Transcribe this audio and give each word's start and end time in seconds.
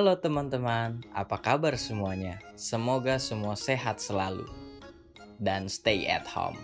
Halo 0.00 0.16
teman-teman, 0.16 1.04
apa 1.12 1.36
kabar 1.36 1.76
semuanya? 1.76 2.40
Semoga 2.56 3.20
semua 3.20 3.52
sehat 3.52 4.00
selalu 4.00 4.48
dan 5.36 5.68
stay 5.68 6.08
at 6.08 6.24
home. 6.24 6.56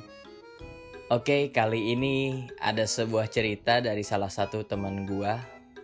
Oke, 1.13 1.53
kali 1.53 1.93
ini 1.93 2.49
ada 2.65 2.89
sebuah 2.89 3.29
cerita 3.29 3.85
dari 3.85 4.01
salah 4.01 4.33
satu 4.33 4.65
teman 4.65 5.05
gua 5.05 5.37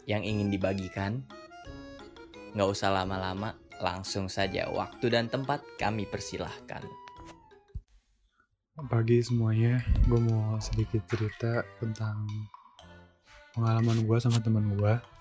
yang 0.09 0.25
ingin 0.25 0.49
dibagikan. 0.49 1.29
Nggak 2.57 2.73
usah 2.73 2.89
lama-lama, 2.89 3.53
langsung 3.85 4.33
saja 4.33 4.73
waktu 4.73 5.13
dan 5.13 5.29
tempat 5.29 5.61
kami 5.77 6.09
persilahkan. 6.09 6.89
Pagi 8.89 9.21
semuanya, 9.21 9.77
gue 10.09 10.21
mau 10.25 10.57
sedikit 10.57 11.05
cerita 11.05 11.61
tentang 11.77 12.17
pengalaman 13.53 14.09
gue 14.09 14.17
sama 14.17 14.41
teman 14.41 14.73
gue. 14.73 15.12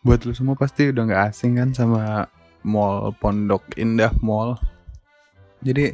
Buat 0.00 0.24
lu 0.24 0.32
semua 0.32 0.56
pasti 0.56 0.88
udah 0.88 1.04
gak 1.08 1.24
asing 1.32 1.60
kan 1.60 1.70
sama 1.76 2.24
mall 2.64 3.12
Pondok 3.20 3.64
Indah 3.76 4.12
Mall. 4.24 4.56
Jadi 5.60 5.92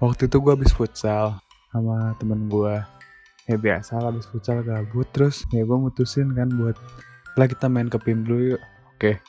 waktu 0.00 0.26
itu 0.28 0.36
gue 0.40 0.52
habis 0.56 0.72
futsal 0.72 1.40
sama 1.68 2.16
temen 2.16 2.48
gue. 2.48 2.80
Ya 3.44 3.56
biasa 3.60 4.00
lah 4.00 4.08
habis 4.08 4.24
futsal 4.24 4.64
gabut 4.64 5.04
terus 5.12 5.44
ya 5.52 5.60
gue 5.60 5.76
mutusin 5.76 6.32
kan 6.32 6.48
buat 6.56 6.76
lah 7.36 7.44
kita 7.44 7.68
main 7.68 7.92
ke 7.92 8.00
PIM 8.00 8.24
dulu 8.24 8.56
yuk. 8.56 8.62
Oke. 8.96 9.20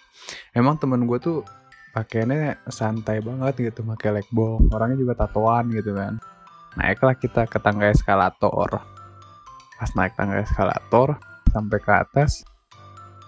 Emang 0.55 0.79
temen 0.79 1.03
gue 1.03 1.19
tuh 1.19 1.43
pakaiannya 1.91 2.71
santai 2.71 3.19
banget 3.19 3.71
gitu, 3.71 3.83
pakai 3.83 4.23
legbong. 4.23 4.71
Orangnya 4.71 4.95
juga 4.95 5.27
tatoan 5.27 5.75
gitu 5.75 5.91
kan 5.91 6.15
naiklah 6.75 7.15
kita 7.15 7.47
ke 7.47 7.57
tangga 7.63 7.87
eskalator 7.87 8.83
pas 9.75 9.91
naik 9.95 10.15
tangga 10.15 10.43
eskalator 10.43 11.19
sampai 11.51 11.79
ke 11.79 11.91
atas 11.91 12.43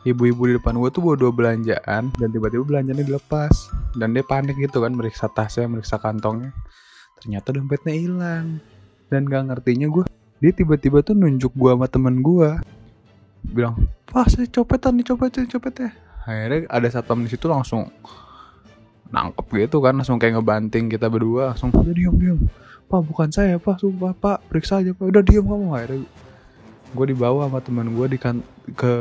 ibu-ibu 0.05 0.41
di 0.49 0.53
depan 0.61 0.77
gue 0.77 0.89
tuh 0.93 1.01
bawa 1.01 1.15
dua 1.17 1.31
belanjaan 1.33 2.13
dan 2.13 2.27
tiba-tiba 2.29 2.63
belanjanya 2.67 3.01
dilepas. 3.01 3.71
Dan 3.97 4.13
dia 4.13 4.21
panik 4.21 4.59
gitu 4.59 4.83
kan 4.83 4.93
meriksa 4.93 5.31
tasnya 5.31 5.65
meriksa 5.65 5.97
kantongnya. 5.97 6.53
Ternyata 7.17 7.55
dompetnya 7.55 7.95
hilang. 7.97 8.61
Dan 9.07 9.25
gak 9.25 9.49
ngertinya 9.49 9.87
gue 9.89 10.03
dia 10.37 10.51
tiba-tiba 10.53 11.01
tuh 11.01 11.17
nunjuk 11.17 11.49
gue 11.57 11.71
sama 11.73 11.89
temen 11.89 12.21
gue 12.21 12.61
bilang 13.41 13.73
wah 14.13 14.27
saya 14.29 14.45
copetan 14.45 14.93
nih 14.99 15.05
copetnya 15.09 15.49
copetnya. 15.49 15.89
Akhirnya 16.27 16.67
ada 16.69 16.87
satpam 16.91 17.23
di 17.23 17.29
situ 17.31 17.47
langsung 17.49 17.89
nangkep 19.07 19.47
gitu 19.55 19.79
kan 19.79 19.95
langsung 19.95 20.19
kayak 20.19 20.37
ngebanting 20.37 20.91
kita 20.91 21.07
berdua. 21.07 21.55
Langsung 21.55 21.73
udah 21.73 21.95
diam 21.95 22.15
diam. 22.19 22.39
Pak 22.87 23.01
bukan 23.03 23.29
saya 23.31 23.57
pak. 23.57 23.79
Sumpah 23.81 24.13
pak 24.13 24.45
periksa 24.51 24.83
aja 24.83 24.91
pak. 24.93 25.05
Udah 25.07 25.23
diam 25.23 25.47
kamu. 25.47 25.67
Akhirnya 25.73 26.05
gue 26.87 27.05
dibawa 27.11 27.47
sama 27.47 27.59
teman 27.63 27.87
gue 27.95 28.07
di 28.11 28.17
kan 28.19 28.35
ke 28.75 28.93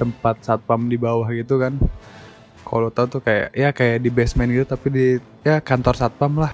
tempat 0.00 0.40
satpam 0.44 0.88
di 0.88 0.96
bawah 0.96 1.28
gitu 1.32 1.60
kan. 1.60 1.76
Kalau 2.62 2.88
tau 2.88 3.04
tuh 3.10 3.20
kayak 3.20 3.52
ya 3.52 3.68
kayak 3.74 4.00
di 4.00 4.08
basement 4.08 4.48
gitu 4.48 4.64
tapi 4.64 4.86
di 4.88 5.06
ya 5.44 5.60
kantor 5.60 5.94
satpam 5.98 6.40
lah. 6.40 6.52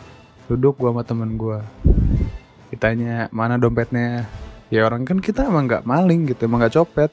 Duduk 0.48 0.80
gue 0.80 0.88
sama 0.88 1.04
temen 1.04 1.36
gue 1.36 1.60
ditanya 2.72 3.28
mana 3.32 3.60
dompetnya? 3.60 4.24
Ya 4.68 4.84
orang 4.84 5.08
kan 5.08 5.20
kita 5.20 5.48
emang 5.48 5.64
nggak 5.64 5.88
maling 5.88 6.28
gitu 6.28 6.44
emang 6.48 6.64
nggak 6.64 6.76
copet. 6.76 7.12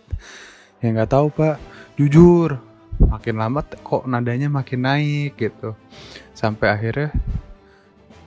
Ya 0.80 0.92
nggak 0.92 1.12
tahu 1.12 1.28
pak. 1.32 1.60
Jujur 1.96 2.60
makin 3.00 3.36
lama 3.40 3.64
kok 3.64 4.08
nadanya 4.08 4.48
makin 4.48 4.88
naik 4.88 5.36
gitu. 5.40 5.76
Sampai 6.36 6.72
akhirnya 6.72 7.16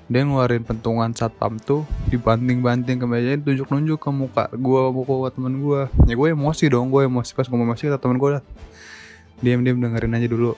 dia 0.08 0.24
ngeluarin 0.24 0.64
pentungan 0.64 1.12
satpam 1.12 1.60
tuh 1.60 1.84
dibanting-banting 2.08 2.96
ke 2.96 3.06
meja 3.06 3.36
tunjuk-nunjuk 3.36 4.00
ke 4.00 4.10
muka 4.10 4.44
gue 4.56 4.82
muka 4.88 5.36
temen 5.36 5.60
gue 5.60 5.84
ya 6.08 6.14
gue 6.16 6.28
emosi 6.32 6.64
dong 6.72 6.88
gue 6.88 7.04
emosi 7.04 7.36
pas 7.36 7.44
gue 7.44 7.56
emosi 7.60 7.92
kata 7.92 8.00
temen 8.00 8.16
gue 8.16 8.40
lah 8.40 8.44
diam-diam 9.42 9.78
dengerin 9.78 10.18
aja 10.18 10.28
dulu. 10.30 10.52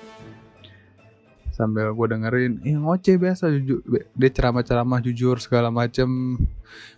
Sambil 1.53 1.93
gue 1.93 2.07
dengerin 2.09 2.53
ya 2.65 2.81
ngoceh 2.81 3.21
biasa 3.21 3.53
jujur. 3.53 3.85
Dia 4.17 4.31
ceramah-ceramah 4.33 5.01
jujur 5.05 5.37
segala 5.43 5.69
macem. 5.69 6.41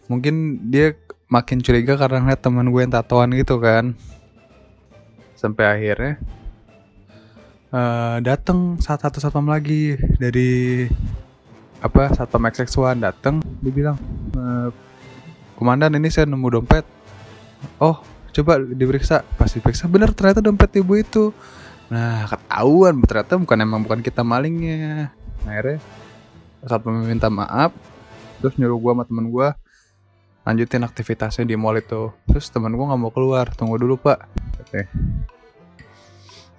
Mungkin 0.07 0.69
dia 0.71 0.95
makin 1.27 1.59
curiga 1.65 1.99
karena 1.99 2.23
ngeliat 2.23 2.41
teman 2.43 2.71
gue 2.71 2.81
yang 2.83 2.95
tatoan 2.95 3.35
gitu 3.35 3.59
kan. 3.59 3.99
Sampai 5.35 5.67
akhirnya 5.67 6.23
uh, 7.75 8.23
datang 8.23 8.79
saat 8.79 9.03
satu 9.03 9.19
satpam 9.19 9.51
lagi 9.51 9.99
dari 10.23 10.87
apa 11.83 12.15
satpam 12.15 12.47
XX1 12.47 13.03
datang 13.03 13.43
dia 13.59 13.73
bilang 13.75 13.99
e, 14.39 14.71
komandan 15.59 15.99
ini 15.99 16.09
saya 16.15 16.31
nemu 16.31 16.47
dompet. 16.47 16.87
Oh 17.83 17.99
coba 18.31 18.63
diperiksa. 18.63 19.27
Pasti 19.35 19.59
diperiksa 19.59 19.91
benar 19.91 20.15
ternyata 20.15 20.39
dompet 20.39 20.79
ibu 20.79 20.95
itu. 20.95 21.35
Nah 21.91 22.31
ketahuan 22.31 23.03
ternyata 23.03 23.35
bukan 23.35 23.59
emang 23.59 23.83
bukan 23.83 23.99
kita 23.99 24.23
malingnya. 24.23 25.11
Nah, 25.43 25.51
akhirnya 25.51 25.83
satpam 26.63 27.03
meminta 27.03 27.27
maaf 27.27 27.75
terus 28.39 28.55
nyuruh 28.59 28.79
gua 28.79 28.93
sama 28.95 29.05
temen 29.07 29.27
gua 29.31 29.59
lanjutin 30.47 30.87
aktivitasnya 30.87 31.51
di 31.51 31.59
mall 31.59 31.75
itu. 31.83 32.15
Terus 32.31 32.47
temen 32.55 32.71
gua 32.79 32.95
nggak 32.95 33.01
mau 33.03 33.11
keluar 33.11 33.51
tunggu 33.59 33.75
dulu 33.75 33.99
pak. 33.99 34.23
Oke. 34.63 34.87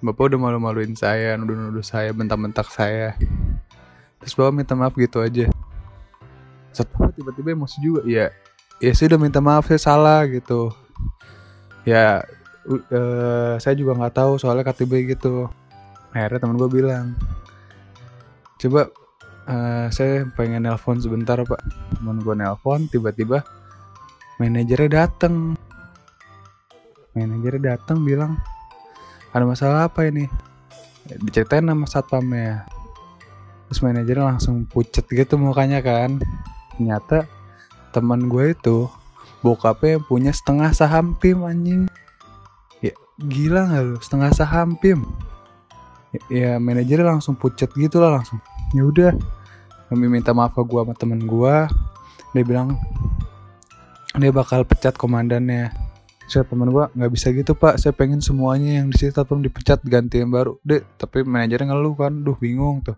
Bapak 0.04 0.20
udah 0.28 0.36
malu-maluin 0.36 0.92
saya 0.92 1.32
nuduh-nuduh 1.40 1.80
saya 1.80 2.12
bentak-bentak 2.12 2.68
saya 2.68 3.16
terus 4.24 4.40
bapak 4.40 4.56
minta 4.56 4.72
maaf 4.72 4.96
gitu 4.96 5.20
aja. 5.20 5.52
Satpam 6.72 7.12
tiba-tiba 7.12 7.52
emosi 7.52 7.76
juga? 7.84 8.00
Ya 8.08 8.32
ya 8.80 8.90
saya 8.96 9.14
udah 9.14 9.20
minta 9.20 9.44
maaf 9.44 9.68
saya 9.68 9.76
salah 9.76 10.24
gitu. 10.32 10.72
Ya 11.84 12.24
uh, 12.64 13.60
saya 13.60 13.76
juga 13.76 13.92
nggak 14.00 14.16
tahu 14.16 14.40
soalnya 14.40 14.64
KTB 14.64 15.12
gitu. 15.12 15.52
Akhirnya 16.16 16.40
teman 16.40 16.56
gue 16.56 16.70
bilang 16.72 17.12
coba 18.56 18.88
uh, 19.44 19.92
saya 19.92 20.24
pengen 20.32 20.64
nelpon 20.64 21.04
sebentar 21.04 21.36
pak. 21.44 21.60
Teman 22.00 22.24
gue 22.24 22.34
nelpon 22.34 22.88
tiba-tiba 22.88 23.44
manajernya 24.40 25.04
dateng. 25.04 25.52
Manajernya 27.12 27.76
dateng 27.76 28.00
bilang 28.00 28.40
ada 29.36 29.44
masalah 29.44 29.92
apa 29.92 30.08
ini? 30.08 30.24
Diceritain 31.04 31.68
sama 31.68 31.84
satpamnya 31.84 32.64
terus 33.74 33.90
manajernya 33.90 34.38
langsung 34.38 34.70
pucet 34.70 35.02
gitu 35.10 35.34
mukanya 35.34 35.82
kan. 35.82 36.22
Ternyata 36.78 37.26
teman 37.90 38.30
gue 38.30 38.54
itu 38.54 38.86
bokapnya 39.42 39.98
punya 39.98 40.30
setengah 40.30 40.70
saham 40.70 41.18
PIM 41.18 41.42
anjing. 41.42 41.82
Ya 42.78 42.94
gila 43.18 43.66
nggak 43.66 43.82
lu? 43.82 43.96
Setengah 43.98 44.30
saham 44.30 44.78
PIM 44.78 45.02
ya, 46.14 46.20
ya 46.30 46.50
manajernya 46.62 47.18
langsung 47.18 47.34
pucet 47.34 47.66
gitu 47.74 47.98
lah 47.98 48.22
langsung. 48.22 48.38
Ya 48.78 48.86
udah 48.86 49.10
kami 49.90 50.06
minta 50.06 50.30
maaf 50.30 50.54
ke 50.54 50.62
gue 50.62 50.78
sama 50.78 50.94
temen 50.94 51.26
gue 51.26 51.56
dia 52.30 52.44
bilang 52.46 52.78
dia 54.14 54.30
bakal 54.30 54.62
pecat 54.62 54.94
komandannya. 54.94 55.74
Saya 56.30 56.46
teman 56.46 56.70
gue 56.70 56.94
nggak 56.94 57.10
bisa 57.10 57.34
gitu 57.34 57.58
pak. 57.58 57.82
Saya 57.82 57.90
pengen 57.90 58.22
semuanya 58.22 58.78
yang 58.78 58.94
di 58.94 59.02
situ 59.02 59.18
dipecat 59.18 59.82
ganti 59.82 60.22
yang 60.22 60.30
baru. 60.30 60.62
Deh 60.62 60.86
tapi 60.94 61.26
manajernya 61.26 61.74
ngeluh 61.74 61.98
kan. 61.98 62.22
Duh 62.22 62.38
bingung 62.38 62.86
tuh 62.86 62.94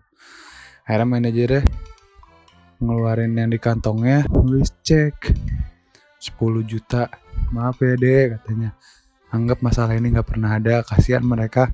akhirnya 0.87 1.07
manajernya 1.19 1.63
ngeluarin 2.79 3.35
yang 3.35 3.51
di 3.51 3.59
kantongnya 3.59 4.23
nulis 4.31 4.71
cek. 4.81 5.35
10 6.17 6.65
juta. 6.65 7.11
Maaf 7.53 7.77
ya 7.83 7.93
deh 7.93 8.39
katanya. 8.39 8.73
Anggap 9.29 9.61
masalah 9.61 9.93
ini 9.93 10.15
nggak 10.15 10.29
pernah 10.31 10.57
ada 10.57 10.81
kasihan 10.81 11.21
mereka. 11.21 11.69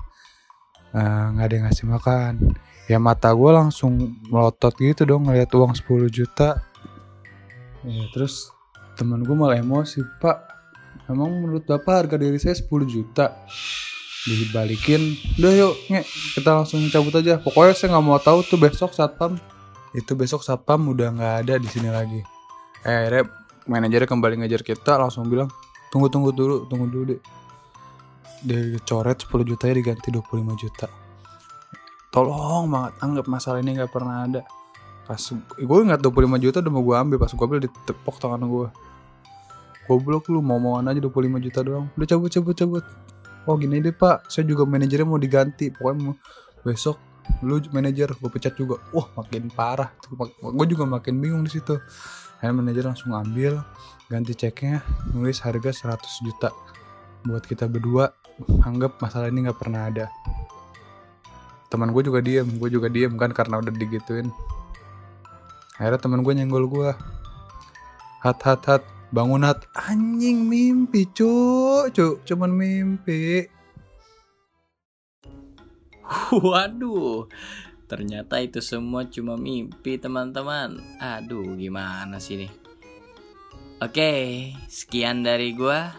Eh, 0.92 1.24
nggak 1.32 1.44
uh, 1.44 1.48
ada 1.48 1.54
yang 1.54 1.64
ngasih 1.70 1.86
makan. 1.88 2.32
Ya 2.84 2.98
mata 3.00 3.32
gue 3.32 3.50
langsung 3.54 4.20
melotot 4.28 4.76
gitu 4.76 5.08
dong 5.08 5.30
ngeliat 5.30 5.48
uang 5.54 5.72
10 5.72 6.10
juta. 6.12 6.60
Ya, 7.84 8.04
terus 8.12 8.52
temen 8.94 9.26
gue 9.26 9.34
malah 9.34 9.58
emosi 9.58 10.06
pak 10.22 10.38
emang 11.10 11.42
menurut 11.42 11.66
bapak 11.66 12.06
harga 12.06 12.16
diri 12.16 12.38
saya 12.38 12.54
10 12.54 12.70
juta 12.86 13.34
dibalikin. 14.24 15.16
Udah 15.36 15.52
yuk 15.52 15.74
nge, 15.92 16.02
kita 16.40 16.50
langsung 16.56 16.80
cabut 16.88 17.14
aja. 17.16 17.36
Pokoknya 17.40 17.76
saya 17.76 17.88
nggak 17.96 18.04
mau 18.04 18.18
tahu 18.20 18.40
tuh 18.44 18.58
besok 18.60 18.96
satpam. 18.96 19.36
Itu 19.92 20.16
besok 20.16 20.42
satpam 20.42 20.80
udah 20.90 21.12
nggak 21.14 21.34
ada 21.46 21.54
di 21.60 21.68
sini 21.68 21.88
lagi. 21.92 22.20
Eh 22.84 22.92
akhirnya 22.92 23.24
manajernya 23.64 24.08
kembali 24.08 24.34
ngajar 24.44 24.60
kita 24.60 25.00
langsung 25.00 25.24
bilang 25.28 25.48
tunggu 25.88 26.12
tunggu 26.12 26.36
dulu 26.36 26.68
tunggu 26.68 26.84
dulu 26.90 27.04
deh 27.16 27.20
dia 28.44 28.76
coret 28.84 29.16
10 29.24 29.40
juta 29.48 29.64
ya 29.72 29.74
diganti 29.74 30.12
25 30.12 30.60
juta. 30.60 30.86
Tolong 32.12 32.68
banget 32.68 32.92
anggap 33.00 33.26
masalah 33.26 33.58
ini 33.64 33.80
nggak 33.80 33.88
pernah 33.88 34.28
ada. 34.28 34.42
Pas 35.08 35.20
gue 35.56 35.78
ingat 35.80 36.00
25 36.00 36.44
juta 36.44 36.60
udah 36.60 36.72
mau 36.72 36.84
gue 36.84 36.96
ambil 36.96 37.16
pas 37.20 37.32
gue 37.32 37.44
ambil 37.44 37.60
ditepok 37.64 38.16
tangan 38.20 38.40
gue 38.44 38.68
goblok 39.84 40.32
lu 40.32 40.40
mau 40.40 40.56
mauan 40.56 40.88
aja 40.88 41.00
25 41.00 41.44
juta 41.44 41.60
doang. 41.64 41.88
Udah 41.96 42.08
cabut 42.08 42.28
cabut 42.28 42.54
cabut 42.56 42.84
oh 43.44 43.54
gini 43.56 43.80
deh 43.80 43.94
pak. 43.94 44.28
Saya 44.28 44.44
juga 44.48 44.64
manajernya 44.64 45.06
mau 45.06 45.20
diganti. 45.20 45.72
Pokoknya 45.72 45.98
mau 46.00 46.14
besok 46.64 46.96
lu 47.40 47.60
manajer 47.72 48.12
gue 48.12 48.30
pecat 48.32 48.54
juga. 48.56 48.80
Wah 48.92 49.08
makin 49.16 49.48
parah 49.48 49.92
gue 50.40 50.66
juga 50.68 50.84
makin 50.84 51.20
bingung 51.20 51.44
di 51.44 51.52
situ. 51.52 51.76
Akhirnya 52.40 52.54
manajer 52.60 52.84
langsung 52.84 53.16
ambil 53.16 53.64
ganti 54.12 54.36
ceknya 54.36 54.84
nulis 55.16 55.40
harga 55.40 55.96
100 55.96 56.26
juta 56.26 56.52
buat 57.24 57.44
kita 57.44 57.64
berdua. 57.68 58.12
Anggap 58.66 58.98
masalah 59.00 59.30
ini 59.30 59.48
nggak 59.48 59.58
pernah 59.60 59.88
ada. 59.88 60.06
Teman 61.72 61.90
gue 61.90 62.02
juga 62.04 62.20
diem 62.20 62.46
gue 62.46 62.68
juga 62.68 62.92
diem 62.92 63.14
kan 63.16 63.32
karena 63.32 63.60
udah 63.60 63.72
digituin. 63.72 64.28
Akhirnya 65.80 66.00
teman 66.00 66.20
gue 66.22 66.32
nyenggol 66.36 66.68
gue 66.68 66.90
hat 68.24 68.40
hat 68.40 68.64
hat 68.64 68.93
bangun 69.14 69.46
hat 69.46 69.70
anjing 69.78 70.50
mimpi 70.50 71.06
cuk 71.14 71.94
cuk 71.94 72.26
cuman 72.26 72.50
mimpi 72.50 73.46
Waduh, 76.34 77.32
ternyata 77.88 78.36
itu 78.36 78.60
semua 78.60 79.08
cuma 79.08 79.40
mimpi 79.40 79.96
teman-teman. 79.96 80.76
Aduh, 81.00 81.56
gimana 81.56 82.20
sih 82.20 82.44
nih? 82.44 82.52
Oke, 83.80 84.52
sekian 84.68 85.24
dari 85.24 85.56
gua. 85.56 85.96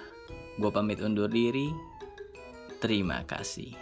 Gua 0.62 0.70
pamit 0.70 1.02
undur 1.02 1.26
diri. 1.26 1.74
Terima 2.78 3.26
kasih. 3.26 3.74